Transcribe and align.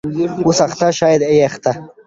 .اوسې 0.45 0.63
اخته 0.67 0.87
شاید 0.99 1.21
یا 1.23 1.31
یې 1.37 1.43
اخته 1.49 1.71